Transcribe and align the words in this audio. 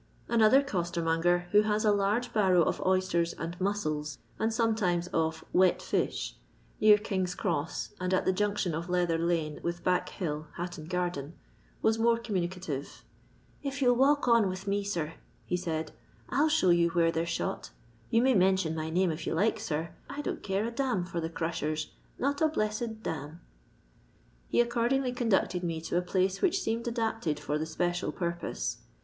Another 0.27 0.63
costermonger 0.63 1.45
who 1.51 1.61
has 1.61 1.85
a 1.85 1.91
large 1.91 2.33
barrow 2.33 2.63
of 2.63 2.83
oysters 2.87 3.33
and 3.33 3.55
musses, 3.61 4.17
and 4.39 4.51
sometimes 4.51 5.05
of" 5.09 5.45
wet 5.61 5.79
fish" 5.79 6.37
near 6.79 6.97
King^s 6.97 7.37
cross, 7.37 7.91
and 7.99 8.11
at 8.11 8.25
the 8.25 8.33
junction 8.33 8.73
of 8.73 8.89
Leather 8.89 9.17
Ume 9.23 9.59
with 9.61 9.83
Back 9.83 10.09
hill, 10.09 10.47
Hatton 10.57 10.85
garden, 10.85 11.35
was 11.83 11.99
more 11.99 12.17
communicative:" 12.17 13.05
If 13.61 13.79
you 13.79 13.89
11 13.89 13.99
walk 14.01 14.27
on 14.27 14.49
with 14.49 14.65
me, 14.65 14.83
sir," 14.83 15.13
he 15.45 15.55
said, 15.55 15.91
"V\X 16.31 16.51
show 16.53 16.71
you 16.71 16.89
where 16.89 17.11
they're 17.11 17.23
shot 17.23 17.69
Yon 18.09 18.23
may 18.23 18.33
mention 18.33 18.73
my 18.75 18.89
name 18.89 19.11
if 19.11 19.27
you 19.27 19.35
like, 19.35 19.59
sir; 19.59 19.91
I 20.09 20.23
don't 20.23 20.41
care 20.41 20.65
a 20.65 20.71
d 20.71 20.81
for 21.05 21.21
the 21.21 21.29
crushers; 21.29 21.91
not 22.17 22.41
a 22.41 22.47
blessed 22.47 23.03
d." 23.03 23.13
He 24.49 24.61
accordingly 24.61 25.11
conducted 25.13 25.63
me 25.63 25.79
to 25.81 25.95
a 25.97 26.01
place 26.01 26.41
which 26.41 26.59
seemed 26.59 26.87
adapted 26.87 27.39
for 27.39 27.59
the 27.59 27.67
special 27.67 28.11
purpose. 28.11 28.79